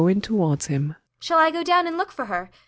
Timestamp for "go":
1.51-1.61